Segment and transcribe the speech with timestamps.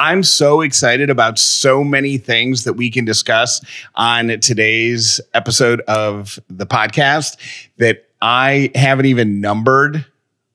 [0.00, 3.60] I'm so excited about so many things that we can discuss
[3.96, 7.36] on today's episode of the podcast
[7.76, 10.06] that I haven't even numbered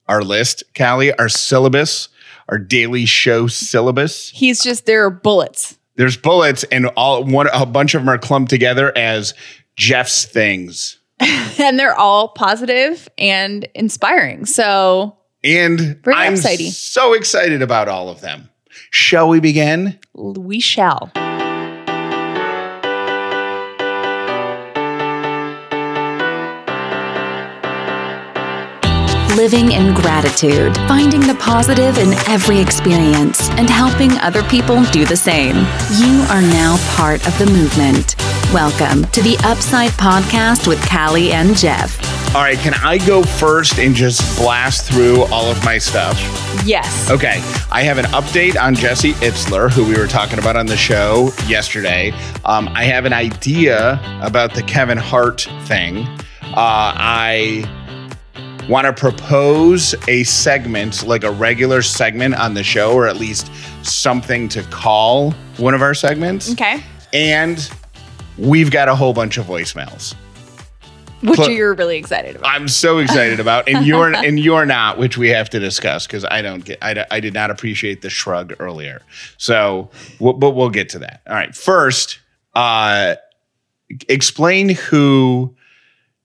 [0.07, 2.09] our list, Callie, our syllabus,
[2.49, 4.31] our daily show syllabus.
[4.31, 5.77] He's just there are bullets.
[5.93, 9.35] There's bullets, and all one a bunch of them are clumped together as
[9.75, 10.97] Jeff's things.
[11.19, 14.47] and they're all positive and inspiring.
[14.47, 16.71] So And I'm exciting.
[16.71, 18.49] so excited about all of them.
[18.97, 19.99] Shall we begin?
[20.13, 21.11] we shall.
[29.35, 35.17] Living in gratitude, finding the positive in every experience, and helping other people do the
[35.17, 35.57] same.
[35.99, 38.15] You are now part of the movement.
[38.55, 41.99] Welcome to the Upside Podcast with Callie and Jeff.
[42.33, 46.17] All right, can I go first and just blast through all of my stuff?
[46.65, 47.11] Yes.
[47.11, 50.77] Okay, I have an update on Jesse Itzler, who we were talking about on the
[50.77, 52.13] show yesterday.
[52.45, 56.07] Um, I have an idea about the Kevin Hart thing.
[56.41, 57.65] Uh, I
[58.69, 63.51] want to propose a segment, like a regular segment on the show, or at least
[63.83, 66.53] something to call one of our segments.
[66.53, 66.81] Okay.
[67.11, 67.69] And
[68.37, 70.15] we've got a whole bunch of voicemails.
[71.21, 72.49] Which Cl- you're really excited about.
[72.53, 76.25] I'm so excited about, and you're and you're not, which we have to discuss because
[76.25, 79.01] I don't get, I, I did not appreciate the shrug earlier.
[79.37, 81.21] So, we'll, but we'll get to that.
[81.27, 82.19] All right, first,
[82.53, 83.15] uh,
[84.07, 85.55] explain who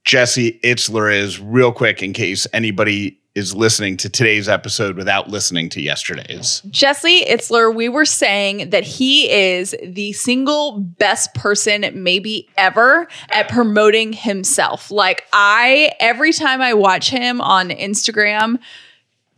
[0.05, 5.69] Jesse Itzler is real quick in case anybody is listening to today's episode without listening
[5.71, 6.63] to yesterday's.
[6.71, 13.49] Jesse Itzler, we were saying that he is the single best person maybe ever at
[13.49, 14.91] promoting himself.
[14.91, 18.59] Like I every time I watch him on Instagram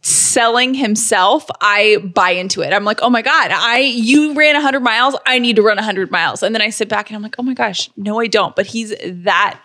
[0.01, 2.73] selling himself, I buy into it.
[2.73, 6.11] I'm like, "Oh my god, I you ran 100 miles, I need to run 100
[6.11, 8.57] miles." And then I sit back and I'm like, "Oh my gosh, no I don't."
[8.57, 9.61] But he's that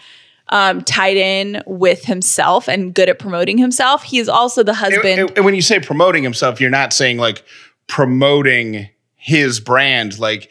[0.50, 4.04] um, tied in with himself and good at promoting himself.
[4.04, 5.20] He is also the husband.
[5.20, 7.44] and- and when you say promoting himself, you're not saying like
[7.88, 10.20] promoting his brand.
[10.20, 10.50] Like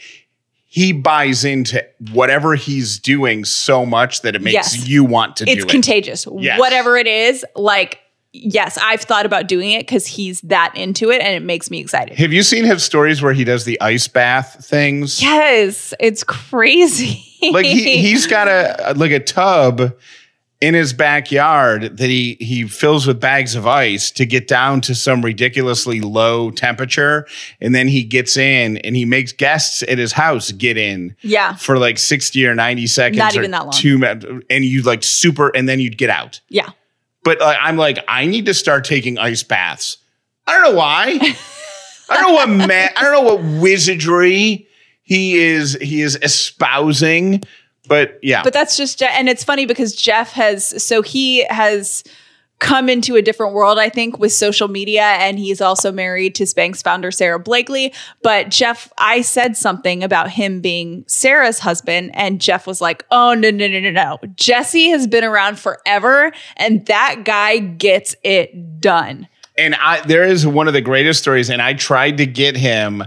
[0.66, 4.88] he buys into whatever he's doing so much that it makes Yes.
[4.88, 5.70] you want to it's do it.
[5.70, 6.26] contagious.
[6.38, 6.58] Yes.
[6.60, 8.00] Whatever it is, like
[8.44, 11.80] yes, I've thought about doing it because he's that into it and it makes me
[11.80, 12.16] excited.
[12.18, 15.22] Have you seen his stories where he does the ice bath things?
[15.22, 17.24] Yes, it's crazy.
[17.52, 19.94] Like he he's got a like a tub
[20.60, 24.94] in his backyard that he he fills with bags of ice to get down to
[24.94, 27.26] some ridiculously low temperature
[27.60, 31.54] and then he gets in and he makes guests at his house get in yeah,
[31.56, 33.72] for like 60 or 90 seconds Not even that long.
[33.72, 34.02] two
[34.48, 36.70] and you like super and then you'd get out yeah.
[37.26, 39.98] But uh, i'm like i need to start taking ice baths.
[40.46, 41.18] I don't know why.
[42.08, 44.66] I don't know what ma- i don't know what wizardry
[45.02, 47.42] he is he is espousing
[47.88, 48.42] but yeah.
[48.42, 52.02] But that's just and it's funny because Jeff has so he has
[52.58, 56.44] come into a different world I think with social media and he's also married to
[56.44, 57.92] Spanx founder Sara Blakely.
[58.22, 63.34] But Jeff I said something about him being Sara's husband and Jeff was like oh
[63.34, 64.18] no no no no no.
[64.36, 69.28] Jesse has been around forever and that guy gets it done.
[69.58, 73.02] And I there is one of the greatest stories, and I tried to get him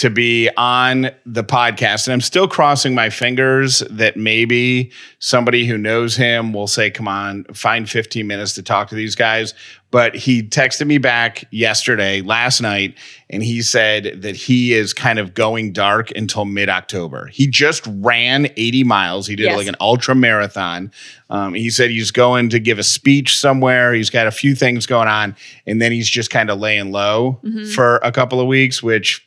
[0.00, 5.76] to be on the podcast, and I'm still crossing my fingers that maybe somebody who
[5.76, 9.52] knows him will say, "Come on, find 15 minutes to talk to these guys."
[9.90, 12.94] But he texted me back yesterday, last night,
[13.28, 17.26] and he said that he is kind of going dark until mid October.
[17.26, 19.26] He just ran 80 miles.
[19.26, 19.56] He did Yes.
[19.58, 20.92] like an ultra marathon.
[21.28, 23.92] Um, he said he's going to give a speech somewhere.
[23.92, 25.34] He's got a few things going on,
[25.66, 27.40] and then he's just kind of laying low
[27.74, 29.26] for a couple of weeks, which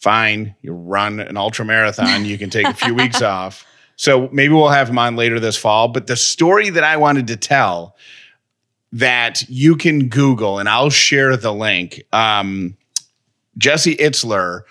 [0.00, 0.54] fine.
[0.62, 3.64] You run an ultra marathon, you can take a few weeks off.
[3.96, 5.88] So maybe we'll have him on later this fall.
[5.88, 7.96] But the story that I wanted to tell
[8.92, 12.02] that you can Google, and I'll share the link.
[12.12, 12.76] Um,
[13.58, 14.62] Jesse Itzler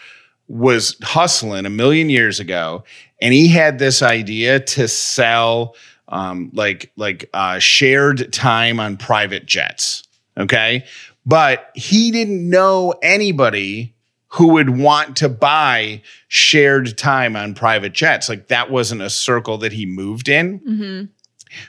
[0.47, 2.84] was hustling a million years ago,
[3.22, 5.76] and he had this idea to sell
[6.08, 10.03] um, like like uh, shared time on private jets.
[10.38, 10.85] Okay,
[11.26, 13.95] but he didn't know anybody
[14.35, 18.28] who would want to buy shared time on private jets.
[18.28, 20.59] Like that wasn't a circle that he moved in.
[20.59, 21.05] Mm-hmm.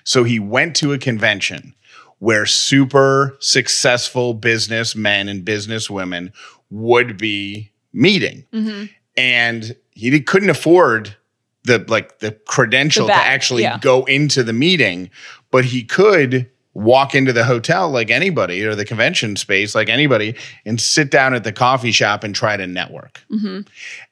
[0.03, 1.77] So he went to a convention
[2.19, 6.33] where super successful businessmen and businesswomen
[6.71, 8.45] would be meeting.
[8.53, 8.87] Mm-hmm.
[9.17, 11.15] And he couldn't afford
[11.63, 13.79] the like the credential The to actually yeah.
[13.79, 15.11] go into the meeting,
[15.53, 20.37] but he could walk into the hotel like anybody or the convention space like anybody
[20.67, 23.23] and sit down at the coffee shop and try to network.
[23.31, 23.63] Mm-hmm.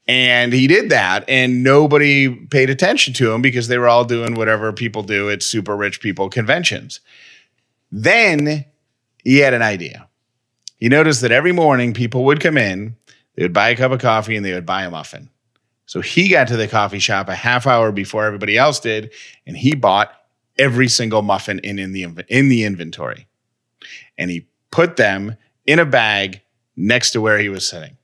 [0.08, 4.34] And he did that, and nobody paid attention to him because they were all doing
[4.34, 7.00] whatever people do at super rich people conventions.
[7.92, 8.64] Then
[9.22, 10.08] he had an idea.
[10.76, 12.96] He noticed that every morning people would come in,
[13.36, 15.30] they would buy a cup of coffee, and they would buy a muffin.
[15.86, 19.12] So he got to the coffee shop a half hour before everybody else did,
[19.46, 20.12] and he bought
[20.58, 23.26] every single muffin in, in the in the inventory.
[24.16, 25.36] And he put them
[25.66, 26.42] in a bag
[26.76, 27.96] next to where he was sitting.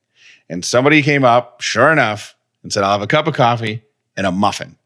[0.49, 3.83] And somebody came up, sure enough, and said, I'll have a cup of coffee
[4.17, 4.77] and a muffin.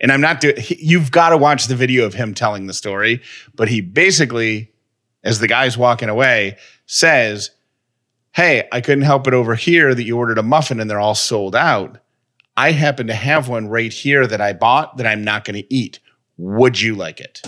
[0.00, 3.20] And I'm not doing, you've got to watch the video of him telling the story.
[3.54, 4.72] But he basically,
[5.22, 6.56] as the guy's walking away,
[6.86, 7.50] says,
[8.32, 11.16] Hey, I couldn't help it over here that you ordered a muffin and they're all
[11.16, 11.98] sold out.
[12.56, 15.74] I happen to have one right here that I bought that I'm not going to
[15.74, 15.98] eat.
[16.40, 17.42] Would you like it?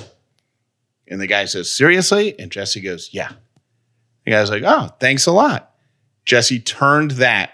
[1.08, 2.38] And the guy says, Seriously?
[2.38, 3.32] And Jesse goes, Yeah.
[4.24, 5.74] The guy's like, Oh, thanks a lot.
[6.24, 7.52] Jesse turned that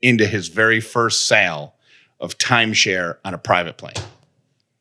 [0.00, 1.74] into his very first sale
[2.20, 3.94] of timeshare on a private plane.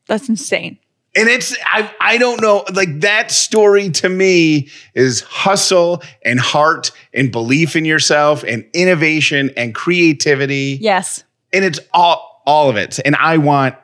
[0.07, 0.77] That's insane.
[1.15, 6.91] And it's I I don't know like that story to me is hustle and heart
[7.13, 11.23] and belief in yourself and innovation and creativity Yes.
[11.53, 12.99] and it's all all of it.
[13.05, 13.75] And I want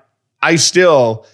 [0.41, 1.25] I still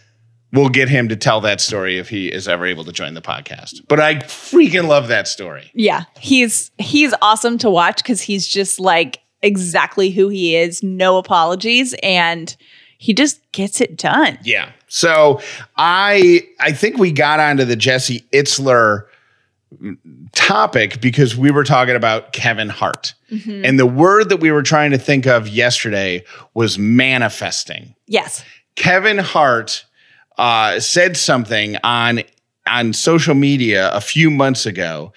[0.54, 3.22] will get him to tell that story if he is ever able to join the
[3.22, 3.82] podcast.
[3.88, 5.72] But I freaking love that story.
[5.74, 6.04] Yeah.
[6.20, 11.94] He's he's awesome to watch because he's just like exactly who he is, no apologies,
[12.02, 12.56] and
[12.98, 14.40] he just gets it done.
[14.44, 14.72] Yeah.
[14.88, 15.42] So
[15.76, 19.06] I I think we got onto the Jesse Itzler
[20.34, 23.14] topic because we were talking about Kevin Hart.
[23.30, 23.66] Mm-hmm.
[23.66, 26.24] And the word that we were trying to think of yesterday
[26.54, 27.94] was manifesting.
[28.08, 28.46] Yes.
[28.76, 29.86] Kevin Hart
[30.38, 32.22] uh, said something on
[32.68, 35.14] on social media a few months ago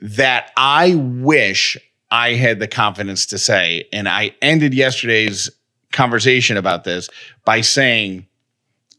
[0.00, 1.76] that I wish
[2.10, 5.50] I had the confidence to say, and I ended yesterday's
[5.92, 7.08] conversation about this
[7.44, 8.26] by saying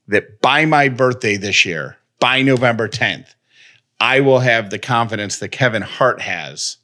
[0.07, 3.35] that by my birthday this year, by November 10th,
[3.99, 6.77] I will have the confidence that Kevin Hart has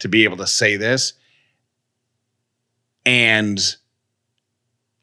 [0.00, 1.14] to be able to say this.
[3.04, 3.76] And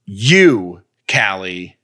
[0.05, 1.77] you, Callie,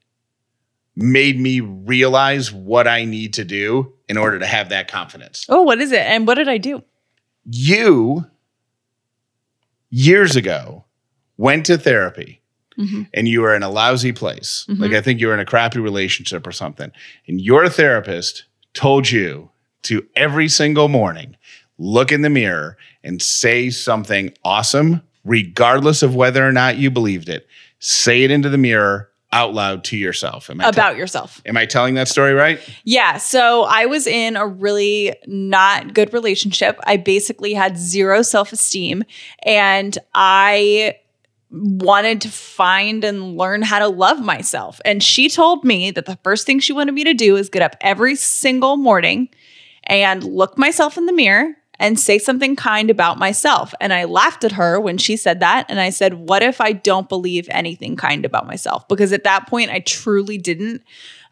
[1.00, 5.46] made me realize what I need to do in order to have that confidence.
[5.50, 6.02] Oh, what is it?
[6.02, 6.84] And what did I do?
[7.46, 8.26] You,
[9.90, 10.86] years ago,
[11.38, 12.42] went to therapy
[12.78, 13.04] mm-hmm.
[13.14, 14.66] and you were in a lousy place.
[14.68, 14.82] Mm-hmm.
[14.82, 16.92] Like I think you were in a crappy relationship or something.
[17.28, 19.50] And your therapist told you
[19.84, 21.38] to every single morning
[21.78, 27.30] look in the mirror and say something awesome, regardless of whether or not you believed
[27.30, 27.48] it.
[27.80, 30.50] Say it into the mirror out loud to yourself.
[30.50, 31.42] Am I, About yourself.
[31.46, 32.60] am I telling that story right?
[32.84, 33.18] Yeah.
[33.18, 36.80] So I was in a really not good relationship.
[36.86, 39.04] I basically had zero self esteem
[39.44, 40.96] and I
[41.52, 44.80] wanted to find and learn how to love myself.
[44.86, 47.62] And she told me that the first thing she wanted me to do is get
[47.62, 49.30] up every single morning
[49.86, 53.74] and look myself in the mirror and say something kind about myself.
[53.80, 55.66] And I laughed at her when she said that.
[55.70, 58.88] And I said, What if I don't believe anything kind about myself?
[58.88, 60.84] Because at that point, I truly didn't.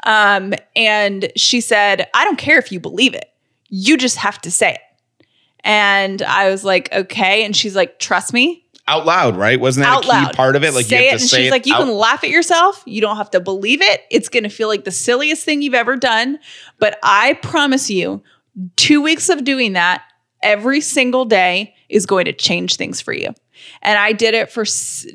[0.03, 3.29] Um, and she said, I don't care if you believe it,
[3.69, 4.81] you just have to say it.
[5.63, 7.43] And I was like, Okay.
[7.43, 9.59] And she's like, Trust me, Out loud, right?
[9.59, 10.33] Wasn't that out a key loud.
[10.35, 10.73] part of it?
[10.73, 12.23] Like say you it, have to and say she's it like, you out- can laugh
[12.23, 12.81] at yourself.
[12.85, 14.03] You don't have to believe it.
[14.09, 16.39] It's going to feel like the silliest thing you've ever done.
[16.79, 18.23] But I promise you,
[18.77, 20.03] two weeks of doing that
[20.47, 23.33] every single day is going to change things for you.
[23.81, 25.05] And I did it for s-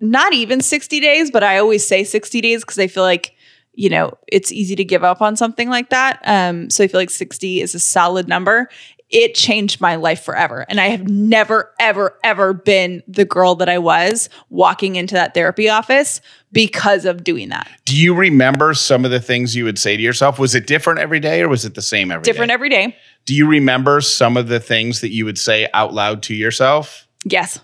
[0.00, 3.34] not even 60 days, but I always say 60 days because I feel like,
[3.74, 6.20] you know, it's easy to give up on something like that.
[6.24, 8.68] Um, so I feel like 60 is a solid number.
[9.10, 10.64] It changed my life forever.
[10.68, 15.34] And I have never, ever, ever been the girl that I was walking into that
[15.34, 16.20] therapy office
[16.52, 17.68] because of doing that.
[17.84, 20.38] Do you remember some of the things you would say to yourself?
[20.38, 22.30] Was it different every day or was it the same every day?
[22.30, 22.96] Different every day.
[23.24, 27.08] Do you remember some of the things that you would say out loud to yourself?
[27.24, 27.58] Yes.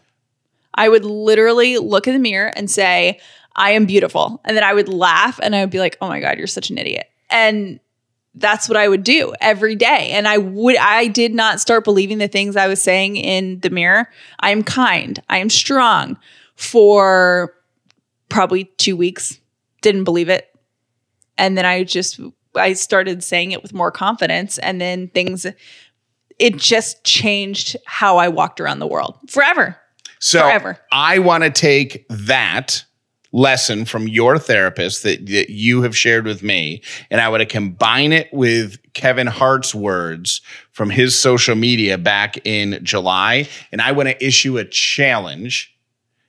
[0.75, 3.21] I would literally look in the mirror and say,
[3.55, 4.41] I am beautiful.
[4.45, 6.71] And then I would laugh and I would be like, oh my God, you're such
[6.71, 7.09] an idiot.
[7.31, 7.81] And
[8.37, 10.11] that's what I would do every day.
[10.13, 13.71] And I would, I did not start believing the things I was saying in the
[13.71, 14.11] mirror.
[14.41, 15.21] I am kind.
[15.29, 16.19] I am strong
[16.55, 17.55] for
[18.29, 19.41] probably two weeks.
[19.81, 20.49] Didn't believe it.
[21.39, 22.21] And then I just,
[22.55, 24.59] I started saying it with more confidence.
[24.59, 25.47] And then things,
[26.39, 29.77] it just changed how I walked around the world forever.
[30.19, 30.79] So Forever.
[30.93, 32.85] I want to take that
[33.37, 38.13] lesson from your therapist that, that you have shared with me, and I would combine
[38.13, 40.41] it with Kevin Hart's words
[40.73, 45.77] from his social media back in July, and I want to issue a challenge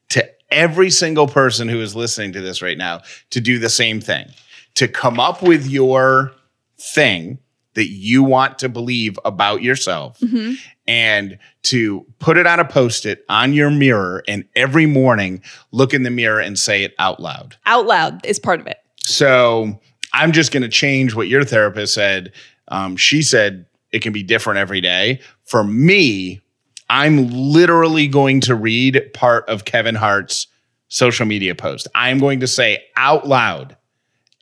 [0.10, 4.02] to every single person who is listening to this right now to do the same
[4.02, 4.28] thing,
[4.76, 6.34] to come up with your
[6.78, 7.40] thing
[7.76, 10.56] that you want to believe about yourself Mm-hmm.
[10.88, 15.42] And to put it on a post it on your mirror and every morning
[15.72, 17.58] look in the mirror and say it out loud.
[17.66, 18.78] Out loud is part of it.
[19.00, 19.80] So
[20.14, 22.32] I'm just going to change what your therapist said.
[22.70, 25.22] Um, she said it can be different every day.
[25.44, 26.42] For me,
[26.90, 30.48] I'm literally going to read part of Kevin Hart's
[30.88, 31.88] social media post.
[31.96, 33.76] I'm going to say out loud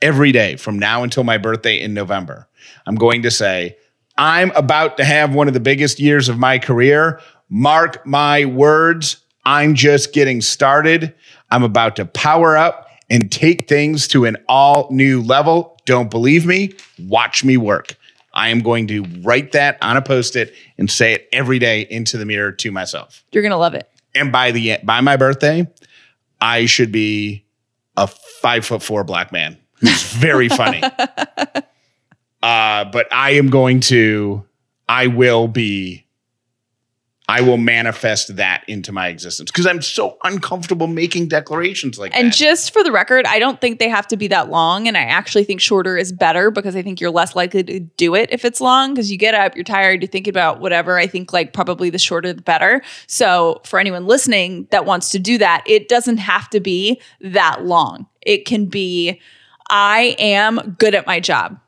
[0.01, 2.47] every day from now until my birthday in November.
[2.85, 3.77] I'm going to say,
[4.17, 7.19] I'm about to have one of the biggest years of my career.
[7.49, 9.17] Mark my words.
[9.45, 11.13] I'm just getting started.
[11.51, 15.77] I'm about to power up and take things to an all new level.
[15.85, 16.73] Don't believe me?
[16.99, 17.95] Watch me work.
[18.33, 21.81] I am going to write that on a post it and say it every day
[21.89, 23.23] into the mirror to myself.
[23.31, 23.89] You're going to love it.
[24.13, 25.67] And by the by my birthday,
[26.41, 27.45] I should be
[27.95, 30.81] a five foot four black man who's very funny.
[32.45, 34.45] uh, but I am going to,
[34.87, 36.05] I will be,
[37.27, 42.19] I will manifest that into my existence because I'm so uncomfortable making declarations like And
[42.19, 42.25] that.
[42.25, 44.87] And just for the record, I don't think they have to be that long.
[44.87, 48.13] And I actually think shorter is better because I think you're less likely to do
[48.13, 50.99] it if it's long because you get up, you're tired, you're thinking about whatever.
[50.99, 52.83] I think like probably the shorter the better.
[53.07, 57.65] So for anyone listening that wants to do that, it doesn't have to be that
[57.65, 58.05] long.
[58.21, 59.19] It can be,
[59.67, 61.59] I am good at my job.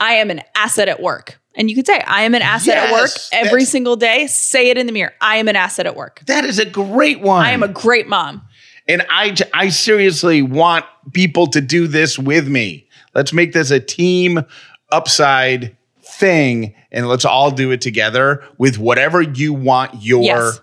[0.00, 1.40] I am an asset at work.
[1.54, 4.26] And you could say, I am an asset at work every single day.
[4.28, 5.12] Say it in the mirror.
[5.20, 6.22] I am an asset at work.
[6.26, 7.44] that is a great one.
[7.44, 8.42] I am a great mom.
[8.88, 12.88] And I, I seriously want people to do this with me.
[13.14, 14.44] Let's make this a team
[14.90, 20.60] upside thing and let's all do it together with whatever you want your Yes.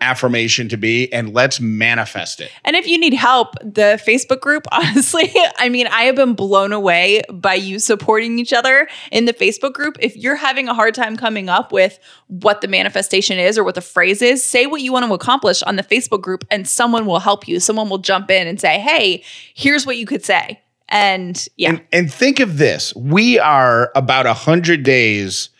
[0.00, 2.50] Affirmation to be and let's manifest it.
[2.64, 6.72] And if you need help, the Facebook group, honestly, I mean, I have been blown
[6.72, 9.96] away by you supporting each other in the Facebook group.
[10.00, 11.98] If you're having a hard time coming up with
[12.28, 15.62] what the manifestation is or what the phrase is, say what you want to accomplish
[15.62, 17.58] on the Facebook group and someone will help you.
[17.58, 19.22] Someone will jump in and say, hey,
[19.54, 20.60] here's what you could say.
[20.88, 25.50] And yeah, And, and think of this we are about 100 days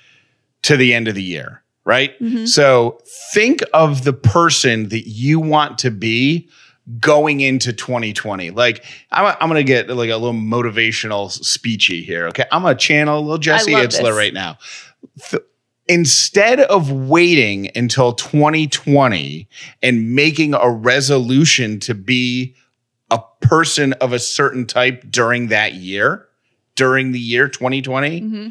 [0.62, 2.18] to the end of the year, right?
[2.20, 2.44] Mm-hmm.
[2.44, 2.98] So
[3.32, 6.50] think of the person that you want to be
[7.00, 8.50] going into 2020.
[8.50, 12.26] Like, I'm, I'm going to get like a little motivational speechy here.
[12.28, 12.44] Okay.
[12.52, 14.16] I'm going to channel a little Jesse Itzler this.
[14.16, 14.58] right now.
[15.30, 15.42] Th-
[15.88, 19.48] instead of waiting until 2020
[19.82, 22.56] and making a resolution to be
[23.12, 26.26] a person of a certain type during that year,
[26.74, 28.48] during the year 2020, Mm-hmm.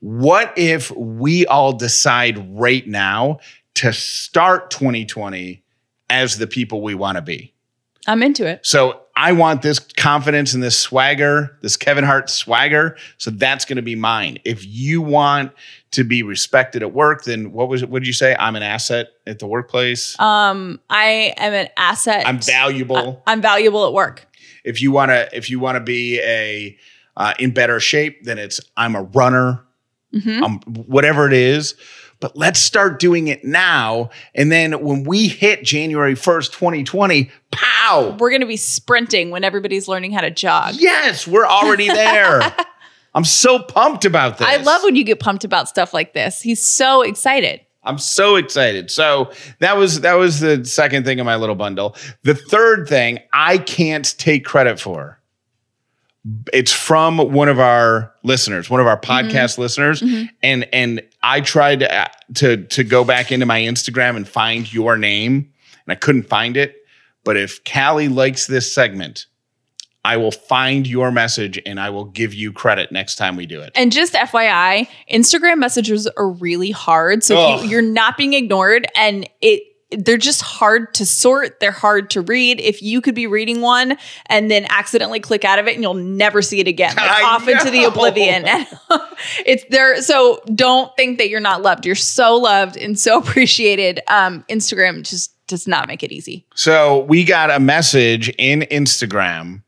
[0.00, 3.38] What if we all decide right now
[3.74, 5.62] to start 2020
[6.10, 7.54] as the people we want to be?
[8.06, 8.64] I'm into it.
[8.64, 12.96] So I want this confidence and this swagger, this Kevin Hart swagger.
[13.18, 14.38] So that's going to be mine.
[14.44, 15.52] If you want
[15.90, 17.90] to be respected at work, then what was it?
[17.90, 18.34] What did you say?
[18.38, 20.18] I'm an asset at the workplace.
[20.20, 22.26] Um, I am an asset.
[22.26, 23.22] I'm valuable.
[23.26, 24.26] I'm valuable at work.
[24.64, 26.76] if you want to, if you want to be a
[27.16, 29.64] uh, in better shape, then it's I'm a runner.
[30.14, 30.42] Mhm.
[30.42, 31.74] um, whatever it is.
[32.20, 34.10] But let's start doing it now.
[34.34, 38.16] And then when we hit January 1st, 2020, pow!
[38.18, 40.74] We're going to be sprinting when everybody's learning how to jog.
[40.78, 42.40] Yes, we're already there.
[43.14, 44.48] I'm so pumped about this.
[44.48, 46.42] I love when you get pumped about stuff like this.
[46.42, 47.60] He's so excited.
[47.84, 48.90] I'm so excited.
[48.90, 51.96] So that was that was the second thing in my little bundle.
[52.22, 55.17] The third thing I can't take credit for.
[56.52, 60.02] It's from one of our listeners, one of our podcast listeners,
[60.42, 64.70] and and I tried to, uh, to to go back into my Instagram and find
[64.72, 65.52] your name,
[65.86, 66.76] and I couldn't find it.
[67.24, 69.26] But if Callie likes this segment,
[70.04, 73.60] I will find your message and I will give you credit next time we do
[73.60, 73.72] it.
[73.74, 77.22] And just FYI, Instagram messages are really hard.
[77.22, 81.60] So you, you're not being ignored and it they're just hard to sort.
[81.60, 82.60] They're hard to read.
[82.60, 85.94] If you could be reading one and then accidentally click out of it and you'll
[85.94, 87.88] never see it again, like off into the know.
[87.88, 88.44] oblivion.
[89.46, 90.00] it's there.
[90.02, 91.86] So don't think that you're not loved.
[91.86, 94.00] You're so loved and so appreciated.
[94.08, 96.44] Um, Instagram just does not make it easy.
[96.54, 99.62] So we got a message in Instagram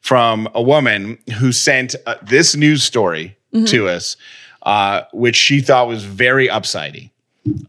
[0.00, 4.16] from a woman who sent uh, this news story to us,
[4.62, 7.10] uh, which she thought was very upsidey.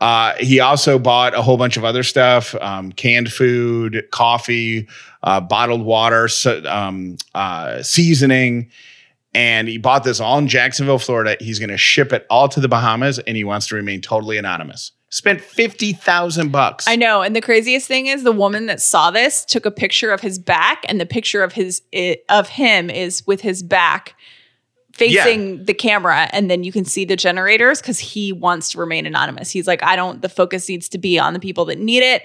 [0.00, 4.86] Uh, he also bought a whole bunch of other stuff um, canned food, coffee,
[5.24, 8.70] uh, bottled water, so, um, uh, seasoning.
[9.34, 11.36] And he bought this all in Jacksonville, Florida.
[11.38, 14.38] He's going to ship it all to the Bahamas and he wants to remain totally
[14.38, 14.92] anonymous.
[15.10, 16.86] Spent 50,000 bucks.
[16.86, 17.22] I know.
[17.22, 20.38] And the craziest thing is the woman that saw this took a picture of his
[20.38, 24.16] back, and the picture of his i of him is with his back
[24.92, 29.06] facing the camera, and then you can see the generators because he wants to remain
[29.06, 29.50] anonymous.
[29.50, 30.20] He's like, I don't.
[30.20, 32.22] The focus needs to be on the people that need it.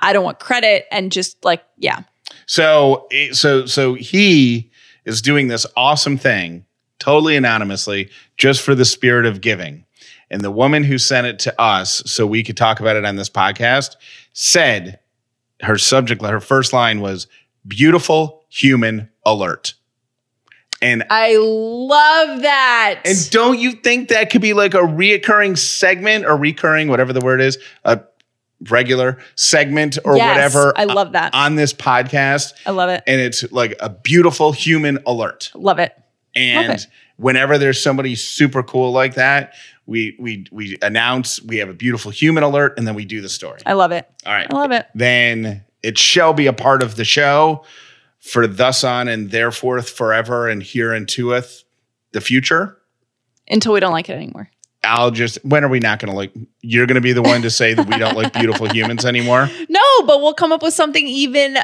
[0.00, 2.02] I don't want credit, and just like, yeah,
[2.44, 4.70] So so so he
[5.06, 6.66] is doing this awesome thing
[6.98, 9.84] totally anonymously just for the spirit of giving.
[10.30, 13.16] And the woman who sent it to us so we could talk about it on
[13.16, 13.96] this podcast
[14.32, 14.98] said
[15.62, 17.26] her subject her first line was
[17.66, 19.74] beautiful human alert.
[20.82, 23.00] And I love that.
[23.04, 27.22] and don't you think that could be like a reoccurring segment or recurring whatever the
[27.22, 28.00] word is, a
[28.68, 31.34] regular segment or Yes, whatever I love that.
[31.34, 33.02] on this podcast I love it.
[33.06, 35.50] and it's like a beautiful human alert.
[35.54, 35.94] Love it.
[36.34, 36.86] And it.
[37.16, 39.54] whenever there's somebody super cool like that,
[39.86, 43.28] we we we announce we have a beautiful human alert, and then we do the
[43.28, 43.60] story.
[43.66, 44.06] I love it.
[44.26, 44.46] All right.
[44.50, 44.86] I love it.
[44.94, 47.64] Then it shall be a part of the show
[48.18, 51.62] for thus on and thereforth forever and here and toeth
[52.12, 52.76] the future.
[53.48, 54.50] Until we don't like it anymore.
[54.86, 57.74] I'll just when are we not gonna like you're gonna be the one to say
[57.74, 59.50] that we don't like beautiful humans anymore?
[59.68, 61.58] No, but we'll come up with something even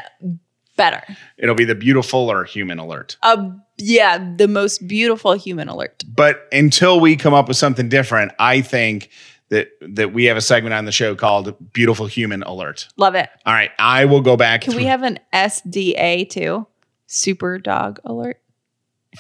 [0.77, 1.03] better.
[1.39, 3.17] It'll be the beautiful or human alert.
[3.23, 6.05] Uh, yeah, the most beautiful human alert.
[6.07, 9.11] But until we come up with something different, I think
[9.53, 12.89] that that we have a segment on the show called Beautiful Human Alert.
[12.97, 13.29] Love it.
[13.45, 16.67] All right, I will go back Can we have an SDA too?
[17.07, 18.41] Super dog alert.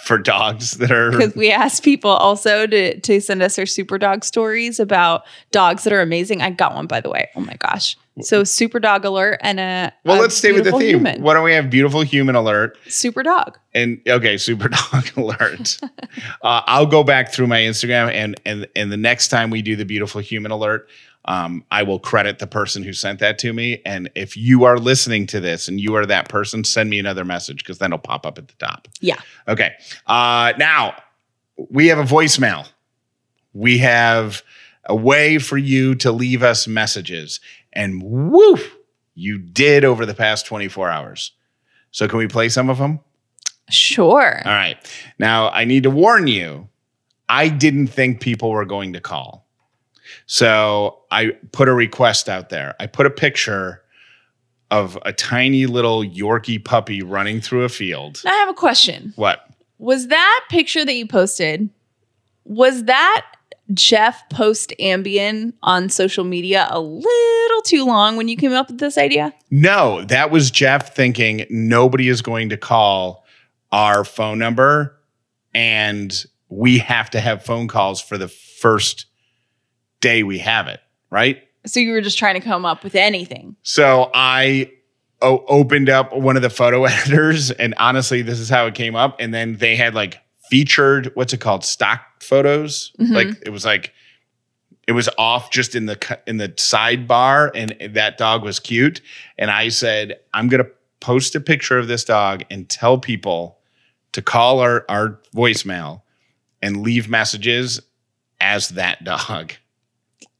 [0.04, 3.98] For dogs that are Because we asked people also to to send us their super
[3.98, 6.40] dog stories about dogs that are amazing.
[6.42, 7.28] I got one by the way.
[7.36, 7.96] Oh my gosh.
[8.20, 10.18] So super dog alert and a well.
[10.18, 10.98] a let's stay with the theme.
[10.98, 11.22] human.
[11.22, 13.58] Why don't we have beautiful human alert super dog.
[13.74, 15.78] and okay, super dog alert?
[16.42, 19.76] uh, I'll go back through my Instagram and and and the next time we do
[19.76, 20.88] the beautiful human alert,
[21.26, 23.80] um, I will credit the person who sent that to me.
[23.86, 27.24] And if you are listening to this and you are that person, send me another
[27.24, 28.88] message because then it'll pop up at the top.
[29.00, 29.20] Yeah.
[29.46, 29.72] Okay.
[30.06, 30.96] Uh, now
[31.70, 32.68] we have a voicemail.
[33.52, 34.42] We have
[34.86, 37.38] a way for you to leave us messages,
[37.72, 38.58] and woo,
[39.14, 41.32] you did over the past 24 hours.
[41.90, 43.00] So, can we play some of them?
[43.68, 44.42] Sure.
[44.44, 44.76] All right.
[45.18, 46.68] Now, I need to warn you,
[47.28, 49.46] I didn't think people were going to call.
[50.26, 52.74] So, I put a request out there.
[52.80, 53.82] I put a picture
[54.72, 58.22] of a tiny little Yorkie puppy running through a field.
[58.24, 59.12] Now I have a question.
[59.16, 59.46] What?
[59.78, 61.68] Was that picture that you posted?
[62.44, 63.26] Was that
[63.74, 68.78] Jeff post Ambien on social media a little too long when you came up with
[68.78, 69.34] this idea?
[69.50, 73.26] No, that was Jeff thinking nobody is going to call
[73.70, 74.98] our phone number
[75.54, 79.06] and we have to have phone calls for the first
[80.02, 81.42] day we have it, right?
[81.64, 83.56] So you were just trying to come up with anything.
[83.62, 84.70] So I
[85.22, 88.94] o- opened up one of the photo editors and honestly this is how it came
[88.96, 90.18] up and then they had like
[90.50, 93.14] featured what's it called stock photos Mhm.
[93.14, 93.94] like it was like
[94.88, 99.00] it was off just in the in the sidebar and that dog was cute
[99.38, 103.58] and I said I'm going to post a picture of this dog and tell people
[104.12, 106.02] to call our our voicemail
[106.60, 107.80] and leave messages
[108.40, 109.52] as that dog.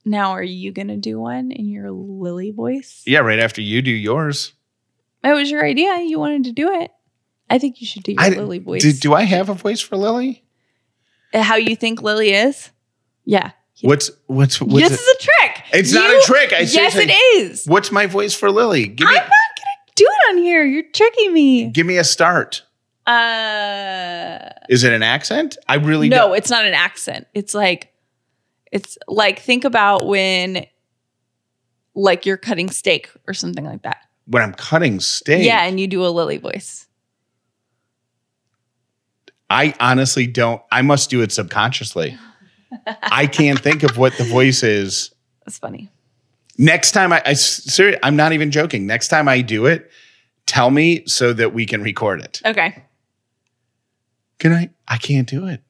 [0.05, 3.03] Now, are you going to do one in your Lily voice?
[3.07, 4.53] Yeah, right after you do yours.
[5.23, 6.01] That was your idea.
[6.01, 6.91] You wanted to do it.
[7.49, 8.83] I think you should do your I- Lily voice.
[8.83, 10.43] Do, do I have a voice for Lily?
[11.33, 12.71] How you think Lily is?
[13.25, 13.53] Yeah.
[13.83, 15.65] What's what's what's this it- is a trick.
[15.73, 16.53] It's not a trick.
[16.53, 17.67] I yes, it is.
[17.67, 18.87] what's my voice for Lily?
[18.87, 20.65] Give I'm me not gonna do it on here.
[20.65, 21.67] You're tricking me.
[21.71, 22.63] give me a start.
[23.07, 25.57] Uh, Is it an accent?
[25.69, 26.37] I really no, don't.
[26.37, 27.27] it's not an accent.
[27.35, 27.92] It's like,
[28.73, 30.67] it's like think about when,
[31.95, 33.99] like you're cutting steak or something like that.
[34.27, 36.87] When I'm cutting steak, Yeah, and you do a Lily voice.
[39.51, 40.63] I honestly don't.
[40.73, 42.19] I must do it subconsciously.
[43.03, 45.13] I can't think of what the voice is.
[45.45, 45.91] That's funny.
[46.57, 48.87] Next time, I, I I'm not even joking.
[48.87, 49.91] Next time I do it,
[50.47, 52.41] tell me so that we can record it.
[52.47, 52.83] Okay.
[54.39, 54.71] Can I?
[54.89, 55.63] I can't do it.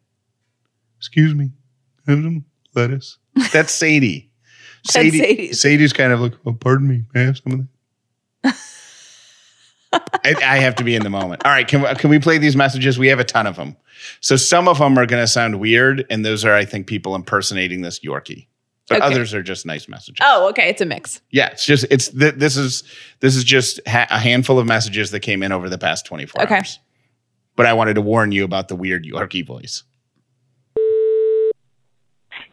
[0.98, 1.50] Excuse me.
[2.74, 3.18] Lettuce.
[3.52, 4.30] That's Sadie.
[4.84, 5.52] That's Sadie Sadie.
[5.52, 7.04] Sadie's kind of like, oh, pardon me.
[7.14, 7.68] May I have some of that?
[10.24, 11.44] I, I have to be in the moment.
[11.44, 12.98] All right, can we, can we play these messages?
[12.98, 13.76] We have a ton of them.
[14.20, 17.14] So some of them are going to sound weird, and those are, I think, people
[17.14, 18.46] impersonating this Yorkie.
[18.88, 19.06] But Okay.
[19.06, 20.18] others are just nice messages.
[20.22, 20.68] Oh, okay.
[20.68, 21.20] It's a mix.
[21.30, 22.82] Yeah, it's just it's th- this is
[23.20, 26.42] this is just ha- a handful of messages that came in over the past 24
[26.42, 26.56] Okay.
[26.56, 26.78] hours.
[27.54, 29.84] But I wanted to warn you about the weird Yorkie voice.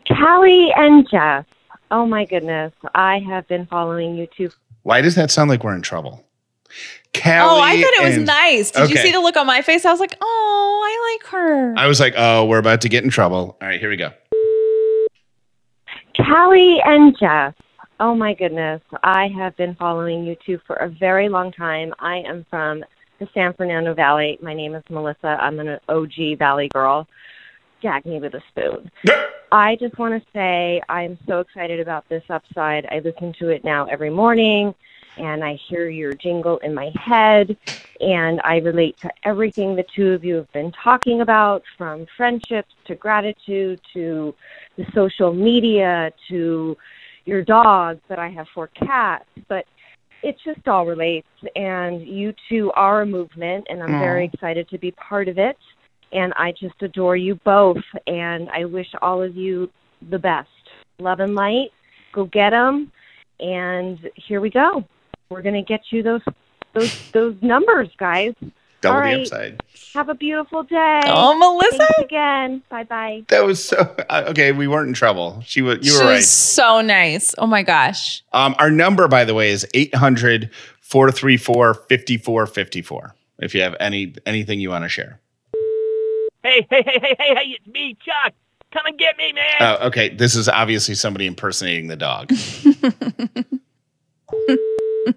[0.09, 1.45] Callie and Jeff.
[1.91, 2.73] Oh my goodness.
[2.95, 4.49] I have been following you two.
[4.83, 6.25] Why does that sound like we're in trouble?
[7.13, 8.71] Callie oh, I thought it was and- nice.
[8.71, 9.85] Did you see the look on my face?
[9.85, 11.73] I was like, oh, I like her.
[11.77, 13.57] I was like, oh, we're about to get in trouble.
[13.61, 14.11] All right, here we go.
[16.15, 17.55] Callie and Jeff.
[17.99, 18.81] Oh my goodness.
[19.03, 21.93] I have been following you two for a very long time.
[21.99, 22.83] I am from
[23.19, 24.37] the San Fernando Valley.
[24.41, 25.37] My name is Melissa.
[25.41, 27.07] I'm an OG Valley girl.
[27.81, 28.91] Gag me with a spoon.
[29.51, 32.85] I just want to say I'm so excited about this upside.
[32.91, 34.75] I listen to it now every morning
[35.17, 37.55] and I hear your jingle in my head
[37.99, 42.73] and I relate to everything the two of you have been talking about from friendships
[42.85, 44.33] to gratitude to
[44.77, 46.77] the social media to
[47.25, 49.65] your dogs that I have four cats but
[50.21, 54.77] it just all relates and you two are a movement and I'm very excited to
[54.77, 55.57] be part of it
[56.11, 59.69] and I just adore you both and I wish all of you
[60.09, 60.49] the best.
[60.99, 61.71] Love and light.
[62.13, 62.91] Go get them
[63.39, 64.83] and here we go.
[65.29, 66.21] We're going to get you those
[66.73, 68.33] those those numbers, guys.
[68.81, 69.21] Double All the right.
[69.21, 69.63] upside.
[69.93, 71.01] Have a beautiful day.
[71.05, 71.77] oh, Melissa.
[71.77, 72.63] Thanks again.
[72.69, 73.23] Bye-bye.
[73.27, 73.77] That was so
[74.09, 74.51] uh, okay.
[74.53, 75.41] We weren't in trouble.
[75.45, 75.79] She was.
[75.81, 76.23] You she were was right.
[76.23, 77.35] so nice.
[77.37, 78.23] Oh my gosh.
[78.31, 80.49] Um, our number, by the way, is 800
[80.81, 83.15] 434 5454.
[83.39, 85.19] If you have any anything you want to share.
[86.41, 88.33] Hey, hey, hey, hey, hey, hey, it's me, Chuck.
[88.71, 89.57] Come and get me, man.
[89.59, 90.07] Oh, okay.
[90.09, 92.31] This is obviously somebody impersonating the dog.
[92.31, 92.75] hey,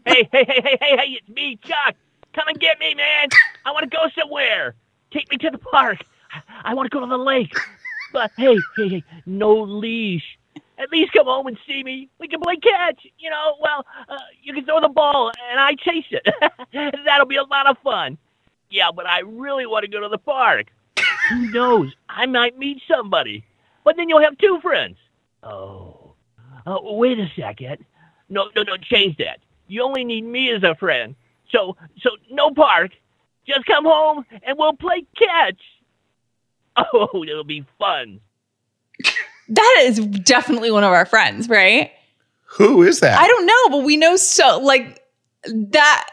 [0.05, 1.95] hey, hey, hey, hey, hey, it's me, Chuck.
[2.35, 3.29] Come and get me, man.
[3.65, 4.75] I want to go somewhere.
[5.13, 5.99] Take me to the park.
[6.65, 7.55] I want to go to the lake.
[8.13, 10.25] But hey, hey, hey, no leash.
[10.79, 12.09] At least come home and see me.
[12.19, 13.07] We can play catch.
[13.19, 16.27] You know, well, uh, you can throw the ball and I chase it.
[17.05, 18.19] That'll be a lot of fun.
[18.71, 20.73] Yeah, but I really want to go to the park.
[21.29, 21.93] Who knows?
[22.09, 23.45] I might meet somebody.
[23.85, 24.97] But then you'll have two friends.
[25.43, 26.15] Oh.
[26.67, 27.85] Uh, wait a second.
[28.29, 29.41] No, no, no, change that.
[29.67, 31.15] You only need me as a friend.
[31.51, 32.93] So, so no park.
[33.47, 35.61] Just come home and we'll play catch.
[36.75, 38.19] Oh, it'll be fun.
[39.51, 41.93] That is definitely one of our friends, right?
[42.57, 43.19] Who is that?
[43.19, 45.03] I don't know, but we know so like
[45.45, 46.09] that.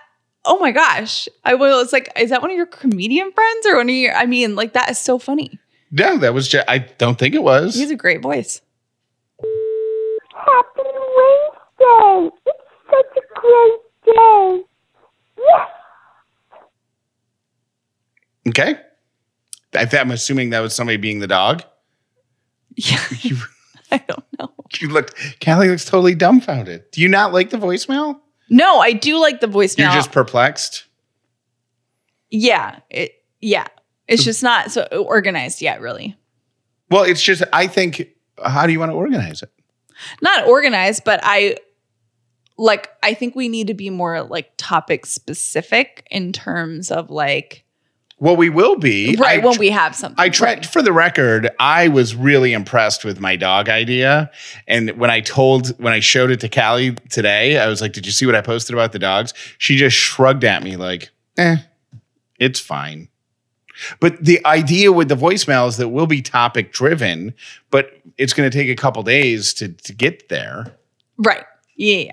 [0.45, 1.27] Oh my gosh.
[1.43, 4.25] I was like, is that one of your comedian friends or one of your, I
[4.25, 5.59] mean, like that is so funny.
[5.91, 6.67] No, that was just.
[6.69, 7.75] I don't think it was.
[7.75, 8.61] He has a great voice.
[10.33, 12.35] Happy Wednesday.
[12.45, 12.55] It's
[12.89, 14.63] such a great day.
[15.37, 15.67] Yes.
[18.49, 18.75] Okay.
[19.75, 21.63] I, I'm assuming that was somebody being the dog.
[22.75, 23.03] Yeah.
[23.21, 23.37] You,
[23.91, 24.53] I don't know.
[24.79, 25.15] you looked.
[25.43, 26.83] Callie looks totally dumbfounded.
[26.91, 28.19] Do you not like the voicemail?
[28.49, 29.79] No, I do like the voicemail.
[29.79, 30.85] You're just perplexed.
[32.29, 32.79] yeah.
[32.89, 33.67] It, yeah.
[34.07, 36.17] It's just not so organized yet, really.
[36.89, 37.43] Well, it's just.
[37.53, 38.09] I think.
[38.43, 39.51] How do you want to organize it?
[40.21, 41.57] Not organized, but I
[42.57, 47.65] like, I think we need to be more like topic specific in terms of like,
[48.21, 49.15] Well, we will be.
[49.17, 50.21] right I when we have something.
[50.21, 51.49] I tried for the record.
[51.59, 54.29] I was really impressed with my dog idea,
[54.67, 58.05] and when I told when I showed it to Callie today, I was like, "Did
[58.05, 61.57] you see what I posted about the dogs?" She just shrugged at me like, "Eh,
[62.39, 63.07] it's fine."
[64.01, 67.33] But the idea with the voicemail is that we'll be topic driven,
[67.71, 70.75] but it's going to take a couple days to to get there.
[71.17, 71.45] Right.
[71.75, 72.11] Yeah.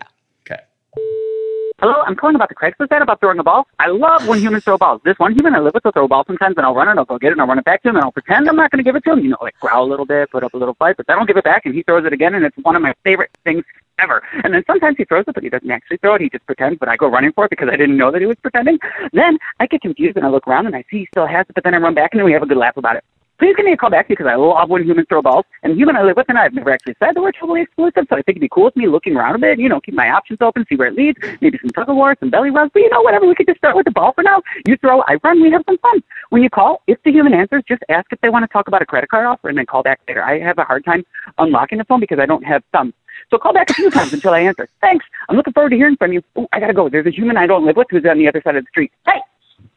[1.79, 3.67] Hello, I'm calling about the Craigslist ad about throwing a ball.
[3.79, 5.03] I love when humans throw balls.
[5.05, 6.99] This one human I live with will throw a ball sometimes, and I'll run and
[6.99, 8.57] I'll go get it, and I'll run it back to him, and I'll pretend I'm
[8.57, 9.21] not going to give it to him.
[9.21, 11.27] You know, like growl a little bit, put up a little fight, but then I'll
[11.27, 13.63] give it back, and he throws it again, and it's one of my favorite things
[13.99, 14.23] ever.
[14.43, 16.23] And then sometimes he throws it, but he doesn't actually throw it.
[16.23, 18.27] He just pretends, but I go running for it because I didn't know that he
[18.27, 18.79] was pretending.
[19.13, 21.55] Then I get confused, and I look around, and I see he still has it,
[21.55, 23.05] but then I run back, and then we have a good laugh about it.
[23.39, 25.45] Please give me a call back because I love when humans throw balls.
[25.63, 28.07] And human I live with and I have never actually said that we're totally exclusive,
[28.09, 29.95] so I think it'd be cool with me looking around a bit, you know, keep
[29.95, 32.71] my options open, see where it leads, maybe some tug of war, some belly rubs,
[32.73, 34.43] but you know, whatever, we could just start with the ball for now.
[34.67, 36.03] You throw, I run, we have some fun.
[36.31, 38.83] When you call, if the human answers, just ask if they want to talk about
[38.83, 40.23] a credit card offer and then call back later.
[40.23, 41.05] I have a hard time
[41.39, 42.95] unlocking the phone because I don't have thumbs.
[43.31, 44.69] So call back a few times until I answer.
[44.81, 45.05] Thanks.
[45.29, 46.23] I'm looking forward to hearing from you.
[46.39, 46.89] Ooh, I gotta go.
[46.89, 48.93] There's a human I don't live with who's on the other side of the street.
[49.07, 49.21] Hey!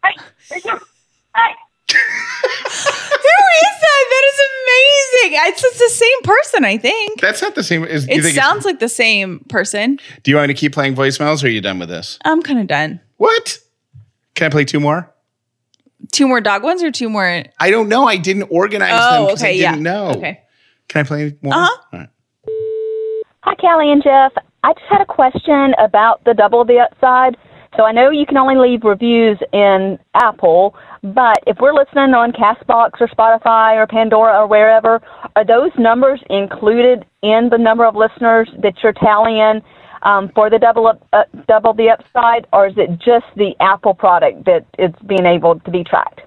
[0.04, 0.16] Hey!
[0.50, 0.62] Hey!
[0.66, 0.80] you.
[1.36, 1.54] Hey!
[1.92, 1.96] Who
[3.66, 4.04] is that?
[4.12, 4.40] That is
[5.24, 5.40] interesting.
[5.52, 7.22] It's, it's the same person, I think.
[7.22, 7.84] That's not the same.
[7.86, 10.00] Is, It think sounds like the same person.
[10.24, 12.18] Do you want me to keep playing voicemails or are you done with this?
[12.26, 13.00] I'm kind of done.
[13.18, 13.60] What?
[14.36, 15.14] Can I play two more?
[16.12, 17.44] Two more dog ones or two more?
[17.60, 18.06] I don't know.
[18.06, 19.72] I didn't organize them Oh, 'cause I okay, yeah.
[19.72, 20.10] didn't know.
[20.12, 20.42] Okay.
[20.88, 21.54] Can I play more?
[21.54, 21.78] Uh-huh.
[21.94, 22.10] All right.
[23.42, 24.32] Hi, Callie and Jeff.
[24.64, 27.38] I just had a question about the double the upside.
[27.80, 32.34] So I know you can only leave reviews in Apple, but if we're listening on
[32.34, 35.02] Castbox or Spotify or Pandora or wherever,
[35.38, 39.62] are those numbers included in the number of listeners that you're tallying
[40.02, 43.94] um, for the double up, uh, double the upside, or is it just the Apple
[43.94, 46.20] product that is being able to be tracked?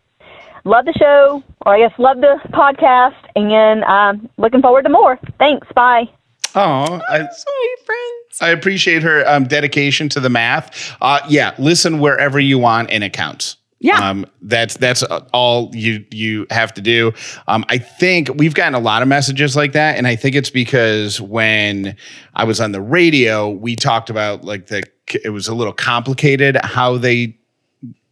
[0.64, 5.18] Love the show, or I guess love the podcast, and um, looking forward to more.
[5.38, 5.68] Thanks.
[5.74, 6.08] Bye.
[6.54, 8.38] Oh, I, Sorry, friends.
[8.40, 10.94] I appreciate her um, dedication to the math.
[11.00, 13.56] Uh, yeah, listen wherever you want and it counts.
[13.80, 13.96] Yeah.
[13.96, 17.12] Um, that's that's all you you have to do.
[17.48, 20.50] Um, I think we've gotten a lot of messages like that, and I think it's
[20.50, 21.96] because when
[22.34, 24.84] I was on the radio, we talked about like the
[25.24, 27.36] it was a little complicated how they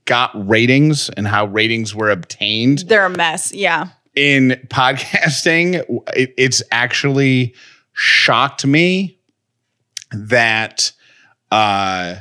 [0.07, 3.53] got ratings and how ratings were obtained They're a mess.
[3.55, 3.91] Yeah.
[4.17, 5.85] in podcasting,
[6.17, 7.55] it, it's actually
[8.01, 9.19] shocked me
[10.11, 10.91] that
[11.51, 12.17] uh,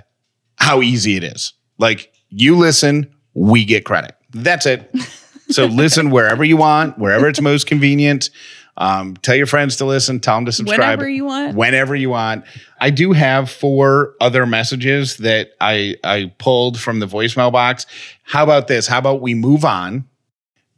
[0.57, 1.53] how easy it is.
[1.77, 4.15] Like you listen, we get credit.
[4.31, 4.91] That's it.
[5.51, 8.29] So listen wherever you want, wherever it's most convenient.
[8.77, 10.19] Um, tell your friends to listen.
[10.19, 11.55] Tell them to subscribe Whenever you want.
[11.55, 12.45] Whenever you want.
[12.79, 17.87] I do have four other messages that I I pulled from the voicemail box.
[18.21, 18.85] How about this?
[18.85, 20.07] How about we move on,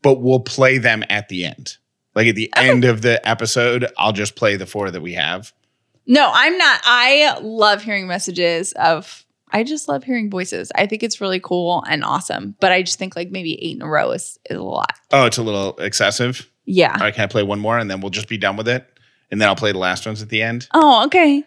[0.01, 1.75] but we'll play them at the end.
[2.15, 5.54] Like at the end of the episode, I'll just play the four that we have.
[6.06, 6.82] No, I'm not.
[6.84, 9.26] I love hearing messages of.
[9.54, 10.71] I just love hearing voices.
[10.76, 12.56] I think it's really cool and awesome.
[12.62, 14.93] But I just think like maybe eight in a row is, is a lot.
[15.12, 16.50] Oh, it's a little excessive.
[16.63, 16.93] Yeah.
[16.93, 18.88] All right, can I play one more and then we'll just be done with it?
[19.30, 20.69] And then I'll play the last ones at the end.
[20.74, 21.43] Oh, okay.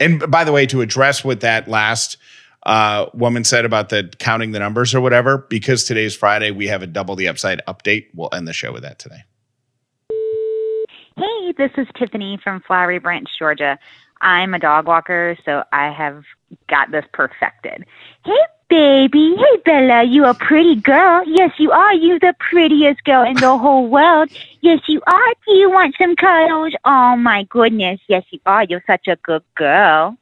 [0.00, 2.16] And by the way, to address what that last
[2.64, 6.82] uh, woman said about the counting the numbers or whatever, because today's Friday, we have
[6.82, 8.06] a double the upside update.
[8.14, 9.22] We'll end the show with that today.
[11.52, 13.78] Hey, this is Tiffany from Flowery Branch, Georgia.
[14.20, 16.24] I'm a dog walker, so I have
[16.68, 17.84] got this perfected.
[18.24, 18.38] Hey,
[18.68, 19.34] baby.
[19.36, 20.04] Hey, Bella.
[20.04, 21.24] You a pretty girl.
[21.26, 21.94] Yes, you are.
[21.94, 24.30] You the prettiest girl in the whole world.
[24.60, 25.32] Yes, you are.
[25.46, 26.74] Do you want some cuddles?
[26.84, 28.00] Oh, my goodness.
[28.08, 28.64] Yes, you are.
[28.64, 30.16] You're such a good girl.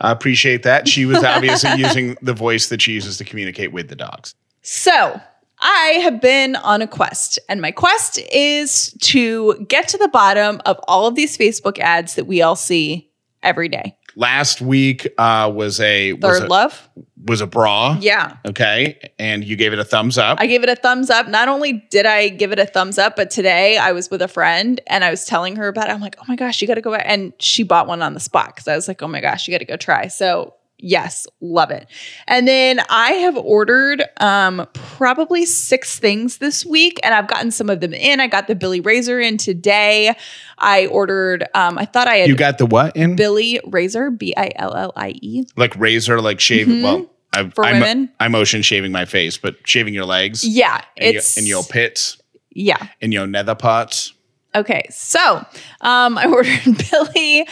[0.00, 0.88] I appreciate that.
[0.88, 4.34] She was obviously using the voice that she uses to communicate with the dogs.
[4.62, 5.20] So
[5.62, 10.60] I have been on a quest, and my quest is to get to the bottom
[10.66, 13.10] of all of these Facebook ads that we all see
[13.44, 13.96] every day.
[14.16, 16.90] Last week uh, was a was Third a, love.
[17.26, 17.96] was a bra.
[18.00, 18.36] Yeah.
[18.44, 20.38] Okay, and you gave it a thumbs up.
[20.40, 21.28] I gave it a thumbs up.
[21.28, 24.28] Not only did I give it a thumbs up, but today I was with a
[24.28, 25.92] friend and I was telling her about it.
[25.92, 26.94] I'm like, oh my gosh, you got to go.
[26.94, 29.54] And she bought one on the spot because I was like, oh my gosh, you
[29.54, 30.08] got to go try.
[30.08, 31.86] So, yes, love it.
[32.26, 37.70] And then I have ordered um, probably six things this week and I've gotten some
[37.70, 38.20] of them in.
[38.20, 40.14] I got the Billie Razor in today.
[40.58, 43.16] I ordered, um, I thought I had you got the what in?
[43.16, 45.44] Billie Razor, B I L L I E.
[45.56, 46.82] like razor, like shaving.
[46.82, 48.10] Well, I, For I'm, women?
[48.20, 50.44] I'm motion shaving my face, but shaving your legs.
[50.44, 52.18] Yeah, and, it's your, and your pits
[52.54, 52.88] yeah.
[53.00, 54.12] and your nether parts.
[54.54, 55.38] Okay, so
[55.80, 56.60] um, I ordered
[56.90, 57.42] Billie.
[57.42, 57.46] Uh,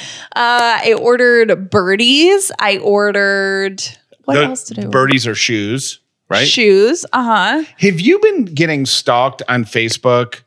[0.84, 2.52] I ordered birdies.
[2.58, 3.82] I ordered
[4.24, 4.90] what The else did I order?
[4.90, 6.46] Birdies are shoes, right?
[6.46, 7.04] Shoes.
[7.12, 7.64] Uh huh.
[7.78, 10.42] Have you been getting stalked on Facebook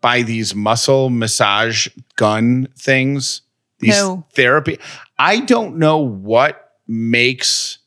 [0.00, 3.42] by these muscle massage gun things?
[3.80, 4.26] These No.
[4.34, 4.78] therapy.
[5.18, 7.78] I don't know what makes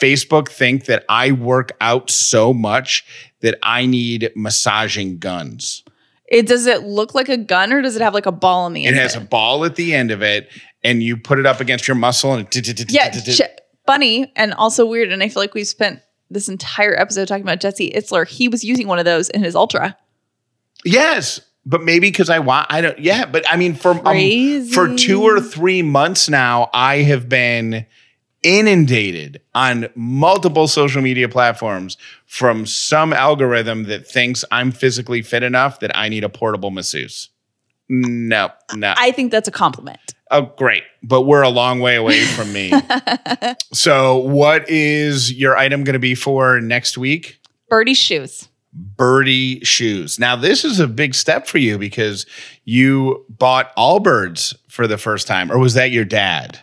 [0.00, 3.04] Facebook think that I work out so much
[3.40, 5.83] that I need massaging guns.
[6.26, 8.72] It does it look like a gun or does it have like a ball in
[8.72, 8.96] the end?
[8.96, 10.48] It has a ball at the end of it,
[10.82, 13.10] and you put it up against your muscle, and it yeah,
[13.86, 15.12] funny and also weird.
[15.12, 18.26] And I feel like we spent this entire episode talking about Jesse Itzler.
[18.26, 19.96] He was using one of those in his Ultra.
[20.84, 22.98] Yes, but maybe because I want I don't.
[22.98, 27.86] Yeah, but I mean for um, for two or three months now, I have been
[28.44, 35.80] inundated on multiple social media platforms from some algorithm that thinks I'm physically fit enough
[35.80, 37.30] that I need a portable masseuse.
[37.88, 38.94] No, no.
[38.96, 39.98] I think that's a compliment.
[40.30, 42.72] oh, great, but we're a long way away from me.
[43.72, 47.40] so, what is your item going to be for next week?
[47.68, 48.48] Birdie shoes.
[48.72, 50.18] birdie shoes.
[50.18, 52.24] Now, this is a big step for you because
[52.64, 56.60] you bought Allbirds for the first time, or was that your dad?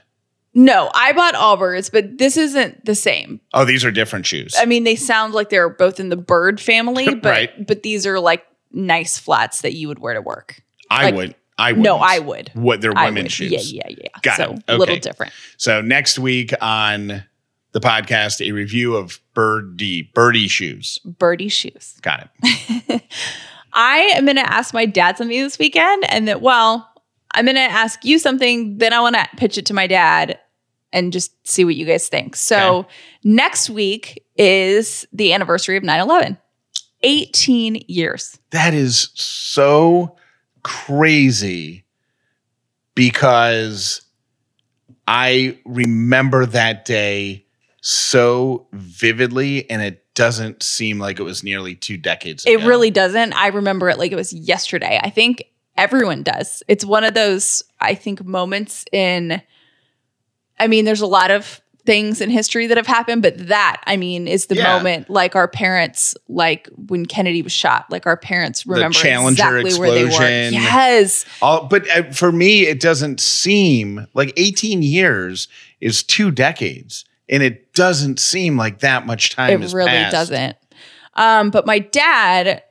[0.54, 3.40] No, I bought Allbirds, but this isn't the same.
[3.54, 4.54] Oh, these are different shoes.
[4.60, 7.68] I mean, they sound like they're both in the bird family, but Right.
[7.68, 10.62] but these are like nice flats that you would wear to work.
[10.90, 11.36] I Like, would.
[11.58, 11.82] I would.
[11.82, 12.50] No, I would.
[12.54, 13.72] What they're women's shoes.
[13.72, 14.08] Yeah, yeah, yeah.
[14.24, 14.64] Got so it.
[14.68, 15.32] a little different.
[15.58, 17.24] So next week on
[17.74, 21.00] the podcast, a review of Birdie Birdie shoes.
[21.06, 21.98] Birdie shoes.
[22.02, 23.04] Got it.
[23.74, 26.90] I am going to ask my dad something this weekend, and that, well,
[27.34, 28.78] I'm going to ask you something.
[28.78, 30.38] Then I want to pitch it to my dad
[30.94, 32.36] and just see what you guys think.
[32.36, 32.90] So, Okay.
[33.24, 36.38] next week is the anniversary of 9 11.
[37.04, 38.38] 18 years.
[38.52, 40.18] That is so
[40.64, 41.86] crazy
[42.96, 44.02] because
[45.08, 47.46] I remember that day
[47.82, 53.34] so vividly, and it doesn't seem like it was nearly two decades It really doesn't.
[53.34, 55.00] I remember it like it was yesterday.
[55.02, 55.46] I think
[55.78, 56.64] everyone does.
[56.68, 59.42] It's one of those, I think, moments in,
[60.60, 63.98] I mean, there's a lot of things in history that have happened, but that, I
[63.98, 64.78] mean, is the Yeah.
[64.78, 69.80] moment like our parents, like when Kennedy was shot, like our parents remember Challenger exactly
[69.80, 70.10] where they were.
[70.52, 71.26] Yes.
[71.42, 75.48] All, but uh, for me, it doesn't seem like 18 years
[75.80, 79.50] is two decades, and it doesn't seem like that much time.
[79.54, 80.12] it has really passed.
[80.12, 80.58] doesn't.
[81.16, 82.62] Um, but my dad,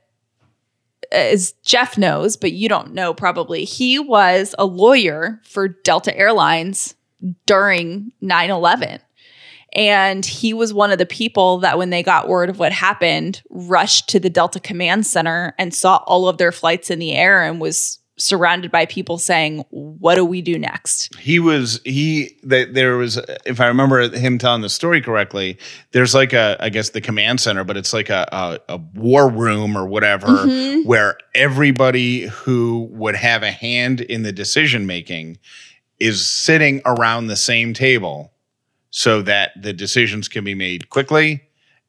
[1.12, 6.94] as Jeff knows, but you don't know probably, he was a lawyer for Delta Airlines
[7.46, 9.00] during 9 11.
[9.72, 13.40] And he was one of the people that, when they got word of what happened,
[13.50, 17.44] rushed to the Delta Command Center and saw all of their flights in the air
[17.44, 21.14] and was surrounded by people saying, What do we do next?
[21.16, 25.58] He was he that there was if I remember him telling the story correctly.
[25.92, 29.28] There's like a I guess the command center, but it's like a a, a war
[29.28, 30.84] room or whatever Mhm.
[30.84, 35.38] where everybody who would have a hand in the decision making
[35.98, 38.32] is sitting around the same table
[38.90, 41.42] so that the decisions can be made quickly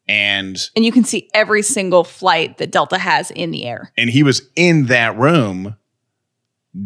[0.07, 3.91] and And you can see every single flight that Delta has in the air.
[3.97, 5.75] and he was in that room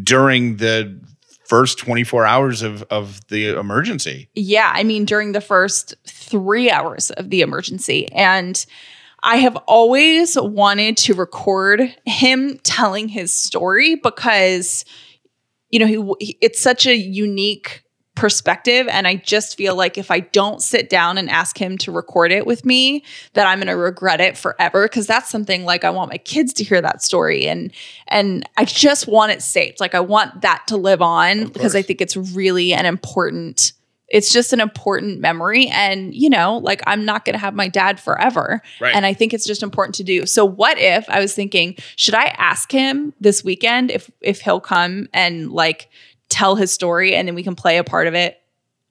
[0.04, 1.00] during the
[1.48, 7.12] first 24 hours of of the emergency Yeah, I mean, during the first three hours
[7.12, 8.12] of the emergency.
[8.12, 8.66] And
[9.22, 14.86] I have always wanted to record him telling his story because,
[15.70, 17.84] you know, he, he- it's such a unique
[18.16, 18.88] perspective.
[18.90, 22.32] And I just feel like if I don't sit down and ask him to record
[22.32, 24.88] it with me, that I'm going to regret it forever.
[24.88, 27.46] Cause that's something like I want my kids to hear that story.
[27.48, 27.72] And,
[28.08, 29.80] and I just want it saved.
[29.80, 33.74] Like I want that to live on because I think it's really an important
[34.08, 37.68] it's just an important memory and you know like i'm not going to have my
[37.68, 38.96] dad forever Right.
[38.96, 42.14] and i think it's just important to do so what if i was thinking should
[42.14, 45.90] i ask him this weekend if if he'll come and like
[46.30, 48.38] tell his story and then we can play a part of it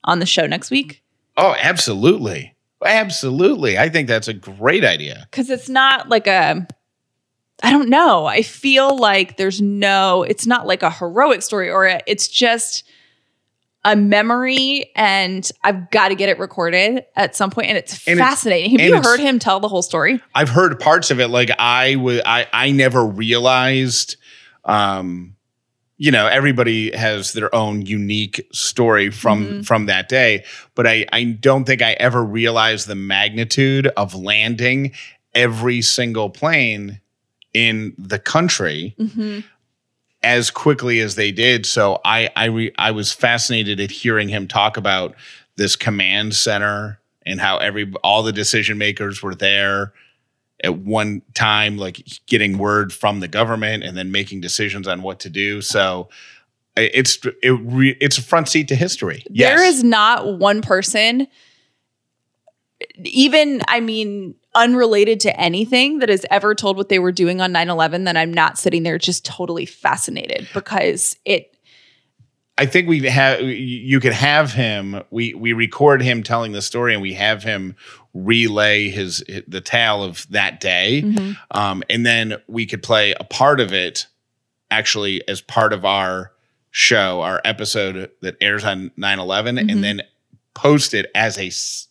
[0.04, 1.02] on the show next week
[1.36, 2.54] Oh, absolutely.
[2.84, 3.76] Absolutely.
[3.76, 5.26] I think that's a great idea.
[5.30, 6.66] because it's not like a
[7.62, 11.86] i don't know i feel like there's no it's not like a heroic story or
[11.86, 12.82] a, it's just
[13.84, 18.18] a memory and i've got to get it recorded at some point and it's And
[18.18, 21.28] it's- fascinating have you heard him tell the whole story I've heard parts of it
[21.28, 24.16] like I would I I never realized
[24.64, 25.36] um
[25.96, 29.66] you know everybody has their own unique story from Mhm.
[29.66, 34.92] from that day but I I don't think I ever realized the magnitude of landing
[35.34, 37.00] every single plane
[37.52, 39.40] in the country hmm
[40.22, 41.66] as quickly as they did.
[41.66, 45.14] So I I re, I was fascinated at hearing him talk about
[45.56, 49.92] this command center and how every all the decision makers were there
[50.64, 55.20] at one time, like getting word from the government and then making decisions on what
[55.20, 55.60] to do.
[55.60, 56.08] So
[56.76, 59.24] it's it re, it's a front seat to history.
[59.30, 59.56] Yes.
[59.56, 61.28] There is not one person,
[62.96, 67.52] even, I mean, unrelated to anything, that has ever told what they were doing on
[67.52, 71.53] 9 11 that I'm not sitting there just totally fascinated because it,
[72.56, 75.02] I think we have you could have him.
[75.10, 77.74] We we record him telling the story, and we have him
[78.12, 81.36] relay his the tale of that day, Mhm.
[81.50, 84.06] um, and then we could play a part of it
[84.70, 86.30] actually as part of our
[86.70, 89.70] show, our episode that airs on 9-11, Mhm.
[89.72, 90.02] and then
[90.54, 91.50] post it as a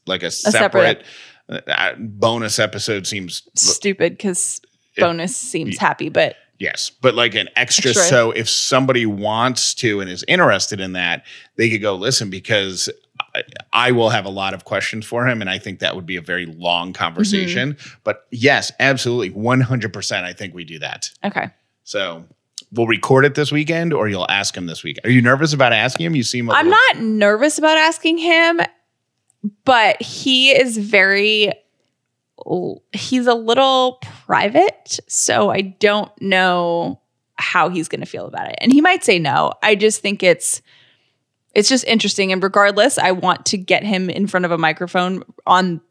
[0.09, 1.03] like a, separate-
[1.49, 3.05] separate, uh, bonus episode.
[3.05, 4.61] Seems stupid because
[4.97, 8.07] bonus seems happy, but Yes, but like an extra, Extra.
[8.07, 11.25] So if somebody wants to and is interested in that,
[11.57, 12.89] they could go listen because
[13.73, 16.15] I, will have a lot of questions for him, and I think that would be
[16.15, 17.73] a very long conversation.
[17.73, 17.97] Mm-hmm.
[18.05, 20.25] But yes, absolutely, one hundred percent.
[20.25, 21.09] I think we do that.
[21.25, 21.49] okay.
[21.83, 22.23] So
[22.71, 24.99] we'll record it this weekend, or you'll ask him this week.
[25.03, 26.15] Are you nervous about asking him?
[26.15, 26.49] You seem.
[26.49, 28.61] i I'm not nervous about asking him,
[29.65, 31.51] but he is very
[32.91, 36.99] he's a little private, so I don't know
[37.35, 38.55] how he's going to feel about it.
[38.59, 39.53] And he might say no.
[39.63, 40.61] I just think it's
[41.53, 45.23] it's just interesting and regardless, I want to get him in front of a microphone
[45.45, 45.81] on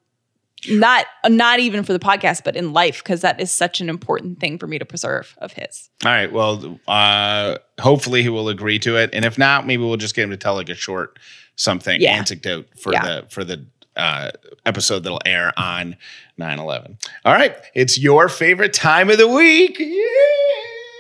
[0.69, 4.39] not not even for the podcast but in life because that is such an important
[4.39, 5.91] thing for me to preserve of his.
[6.05, 6.31] All right.
[6.33, 10.23] Well, uh hopefully he will agree to it and if not, maybe we'll just get
[10.25, 11.19] him to tell like a short
[11.57, 12.13] something Yeah.
[12.13, 13.03] anecdote for Yeah.
[13.05, 13.67] the for the
[13.97, 14.31] uh
[14.65, 15.97] episode that'll air on
[16.39, 16.97] 9/11.
[17.25, 17.57] All right.
[17.75, 19.77] It's your favorite time of the week.
[19.79, 20.03] Yeah.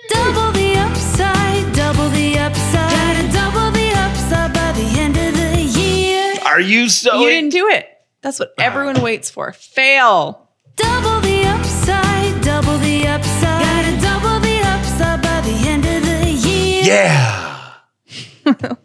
[0.08, 2.90] Double the upside, double the upside.
[2.90, 6.34] Gotta double the upside by the end of the year.
[6.44, 7.88] Are you so you didn't do it.
[8.20, 9.52] That's what everyone waits for.
[9.52, 10.48] Fail.
[10.76, 13.62] Double the upside, double the upside.
[13.62, 16.82] Gotta double the upside by the end of the year.
[16.84, 17.38] Yeah.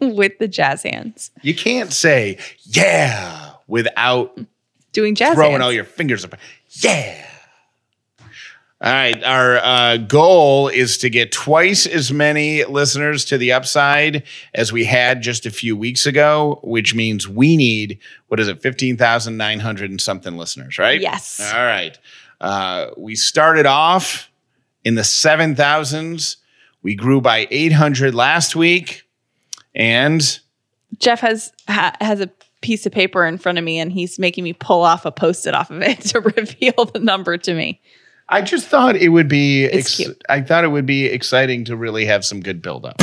[0.00, 1.30] with the jazz hands.
[1.42, 4.36] You can't say yeah without
[4.92, 5.62] Doing jazz throwing hands.
[5.64, 6.34] all your fingers up.
[6.70, 7.24] Yeah.
[8.80, 9.22] All right.
[9.24, 14.22] Our uh, goal is to get twice as many listeners to the upside
[14.54, 17.98] as we had just a few weeks ago, which means we need,
[18.28, 21.00] what is it, 15,900 and something listeners, right?
[21.00, 21.40] Yes.
[21.52, 21.98] All right.
[22.40, 24.30] Uh, we started off
[24.84, 26.36] in the 7,000s.
[26.82, 29.02] We grew by 800 last week.
[29.74, 30.38] And
[30.98, 32.30] Jeff has ha, has a
[32.60, 35.54] piece of paper in front of me and he's making me pull off a post-it
[35.54, 37.80] off of it to reveal the number to me.
[38.30, 39.64] I just thought it would be.
[39.64, 40.22] It's cute.
[40.28, 42.96] I thought it would be exciting to really have some good buildup.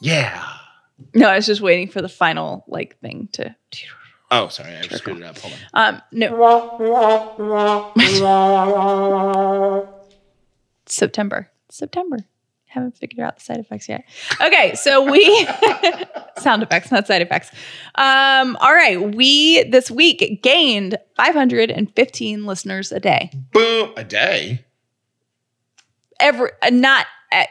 [0.00, 0.42] Yeah.
[1.14, 3.54] No, I was just waiting for the final like thing to
[4.30, 5.38] Oh, sorry, I screwed it up.
[5.38, 5.94] Hold on.
[5.94, 6.36] um no
[10.86, 11.50] September.
[11.68, 12.18] September.
[12.66, 14.04] Haven't figured out the side effects yet.
[14.40, 15.46] Okay, so we
[16.38, 17.50] sound effects, not side effects.
[17.94, 23.30] Um, all right, we this week gained 515 listeners a day.
[23.52, 24.64] Boom, a day.
[26.20, 27.48] Every uh, not at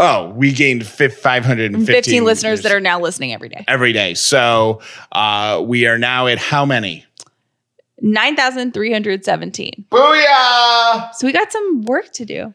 [0.00, 3.64] Oh, we gained fif- 515 15 listeners that are now listening every day.
[3.68, 4.14] every day.
[4.14, 4.80] So
[5.12, 7.04] uh, we are now at how many?
[8.00, 9.86] 9,317.
[9.90, 11.14] Booyah!
[11.14, 12.52] So we got some work to do.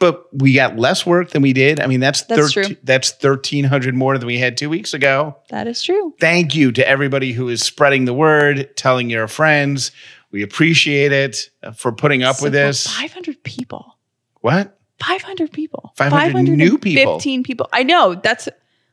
[0.00, 1.78] But we got less work than we did.
[1.78, 2.76] I mean, that's That's 13 true.
[2.82, 5.36] that's 1,300 more than we had two weeks ago.
[5.50, 6.14] That is true.
[6.18, 9.92] thank you to everybody who is spreading the word, telling your friends.
[10.32, 12.86] We appreciate it uh, for putting up with this.
[12.86, 13.96] 500 people.
[14.40, 14.78] What?
[15.02, 15.92] 500 people.
[15.96, 17.14] 500 new people.
[17.18, 17.68] 15 people.
[17.72, 18.14] I know.
[18.14, 18.48] That's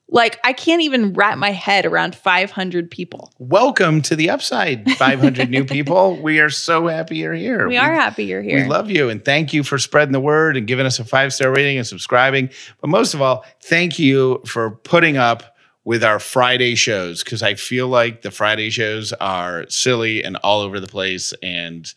[0.09, 3.33] like, I can't even wrap my head around 500 people.
[3.39, 6.21] Welcome to the upside, 500 new people.
[6.21, 7.67] We are so happy you're here.
[7.67, 8.63] We are happy you're here.
[8.63, 11.33] We love you and thank you for spreading the word and giving us a five
[11.33, 12.49] star rating and subscribing.
[12.79, 17.55] But most of all, thank you for putting up with our Friday shows because I
[17.55, 21.33] feel like the Friday shows are silly and all over the place.
[21.41, 21.93] And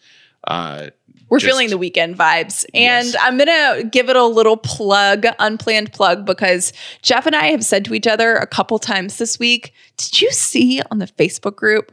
[0.47, 0.91] uh,
[1.31, 2.65] We're just- feeling the weekend vibes.
[2.75, 3.17] And Yes.
[3.21, 6.73] I'm going to give it a little plug, unplanned plug, because
[7.03, 10.31] Jeff and I have said to each other a couple times this week, Did you
[10.33, 11.93] see on the Facebook group?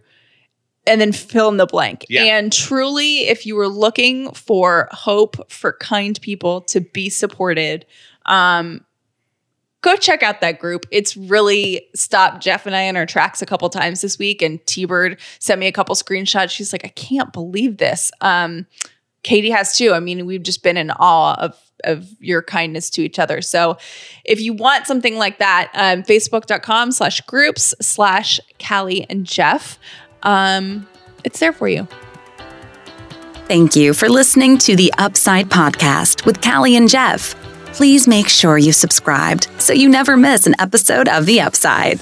[0.86, 2.06] And then fill in the blank.
[2.10, 2.24] Yeah.
[2.24, 7.86] And truly, if you were looking for hope for kind people to be supported,
[8.26, 8.86] um,
[9.82, 10.86] go check out that group.
[10.90, 14.42] It's really stopped Jeff and I in our tracks a couple times this week.
[14.42, 16.52] And T Bird sent me a couple screenshots.
[16.52, 18.10] She's like, I can't believe this.
[18.22, 18.66] Um,
[19.24, 19.94] Katie has too.
[19.94, 23.40] I mean, we've just been in awe of of your kindness to each other.
[23.42, 23.78] So
[24.26, 29.78] if you want something like that, um, facebook.com slash groups slash Callie and Jeff.
[30.24, 30.88] Um,
[31.24, 31.88] it's there for you.
[33.48, 37.36] Thank you for listening to the Upside Podcast with Callie and Jeff.
[37.74, 42.00] Please make sure you subscribed so you never miss an episode of The Upside.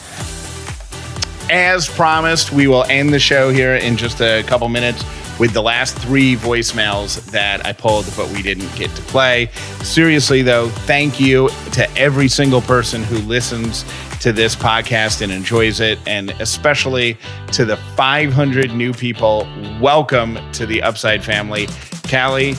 [1.50, 5.04] as promised, we will end the show here in just a couple minutes
[5.40, 9.50] with the last three voicemails that I pulled, but we didn't get to play.
[9.82, 13.84] Seriously, though, thank you to every single person who listens
[14.22, 17.18] to this podcast and enjoys it, and especially
[17.52, 19.48] to the 500 new people.
[19.82, 21.68] Welcome to the Upside family.
[22.10, 22.54] Callie,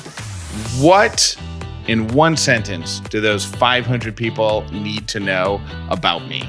[0.78, 1.36] what
[1.88, 6.48] in one sentence do those 500 people need to know about me?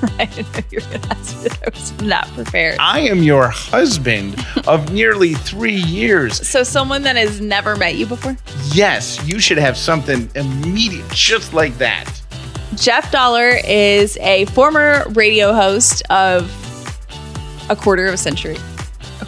[0.18, 1.62] I didn't know you were going to ask me that.
[1.66, 2.76] I was not prepared.
[2.78, 6.46] I am your husband of nearly three years.
[6.46, 8.36] So someone that has never met you before?
[8.72, 12.22] Yes, you should have something immediate, just like that.
[12.76, 16.48] Jeff Dauler is a former radio host of
[17.70, 18.56] a quarter of a century.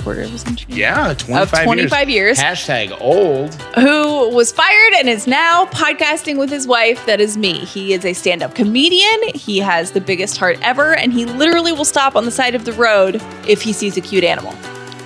[0.00, 0.74] A quarter of a century.
[0.74, 2.38] Yeah, 25, 25 years.
[2.38, 3.54] Hashtag old.
[3.74, 7.04] who was fired and is now podcasting with his wife.
[7.06, 7.64] That is me.
[7.66, 9.20] He is a stand up comedian.
[9.34, 12.64] He has the biggest heart ever, and he literally will stop on the side of
[12.64, 14.54] the road if he sees a cute animal.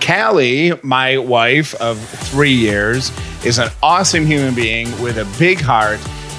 [0.01, 3.11] Callie, my wife of three years,
[3.45, 5.99] is an awesome human being with a big heart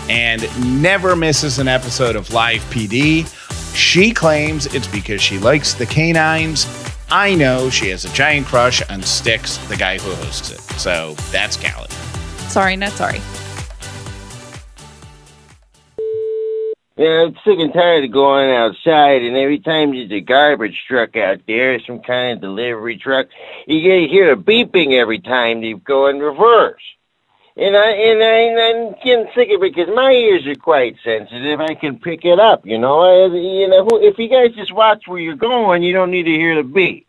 [0.09, 0.43] and
[0.81, 3.27] never misses an episode of Live PD.
[3.75, 6.65] She claims it's because she likes the canines.
[7.11, 10.61] I know she has a giant crush on Sticks, the guy who hosts it.
[10.79, 11.89] So that's Callie.
[12.49, 13.19] Sorry, not sorry.
[16.97, 21.17] Yeah, I'm sick and tired of going outside, and every time there's a garbage truck
[21.17, 23.27] out there, some kind of delivery truck,
[23.67, 26.81] you get to hear a beeping every time they go in reverse.
[27.57, 30.97] And I and I and I'm getting sick of it because my ears are quite
[31.05, 31.61] sensitive.
[31.61, 32.99] I can pick it up, you know.
[32.99, 36.31] I, you know, if you guys just watch where you're going, you don't need to
[36.31, 37.07] hear the beep.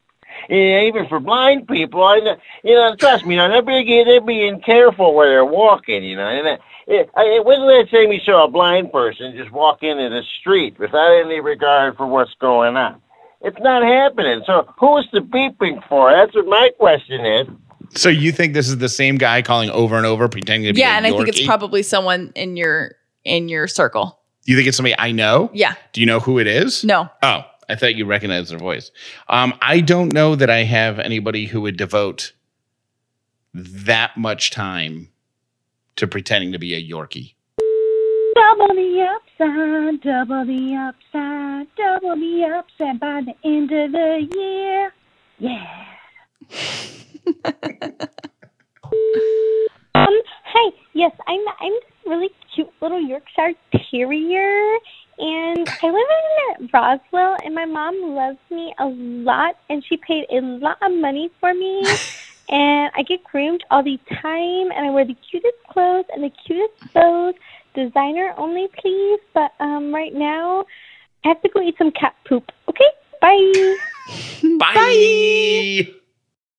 [0.48, 2.20] And even for blind people, I
[2.62, 6.16] you know, trust me, you know, they're being they're being careful where they're walking, you
[6.16, 6.28] know.
[6.28, 10.08] And I, I, when's the last time you saw a blind person just walk into
[10.10, 13.02] the street without any regard for what's going on?
[13.40, 14.42] It's not happening.
[14.46, 16.12] So who's the beeping for?
[16.12, 17.48] That's what my question is.
[17.94, 20.80] So you think this is the same guy calling over and over, pretending to be
[20.80, 24.20] Yeah, a and I think it's probably someone in your in your circle.
[24.44, 25.50] You think it's somebody I know?
[25.52, 25.74] Yeah.
[25.92, 26.84] Do you know who it is?
[26.84, 27.08] No.
[27.22, 28.90] Oh, I thought you recognized their voice.
[29.28, 32.32] Um, I don't know that I have anybody who would devote
[33.54, 35.10] that much time
[35.96, 37.34] to pretending to be a Yorkie.
[38.36, 44.92] Double the upside, double the upside, double the upside by the end of the year.
[45.38, 45.86] Yeah.
[49.94, 53.52] um, hey, yes, I'm I'm this really cute little Yorkshire
[53.90, 54.78] Terrier,
[55.18, 60.26] and I live in Roswell, and my mom loves me a lot, and she paid
[60.30, 61.82] a lot of money for me.
[62.48, 66.30] And I get groomed all the time, and I wear the cutest clothes and the
[66.46, 67.34] cutest bows.
[67.74, 69.20] Designer only, please.
[69.34, 70.64] But um, right now,
[71.24, 72.52] I have to go eat some cat poop.
[72.68, 72.84] Okay,
[73.20, 73.76] bye.
[74.58, 75.96] Bye.